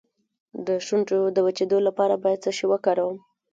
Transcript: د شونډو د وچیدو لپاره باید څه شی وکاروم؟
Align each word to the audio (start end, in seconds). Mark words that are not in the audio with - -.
د 0.67 0.67
شونډو 0.85 1.19
د 1.35 1.37
وچیدو 1.47 1.77
لپاره 1.87 2.13
باید 2.23 2.43
څه 2.45 2.51
شی 2.57 2.65
وکاروم؟ 2.69 3.17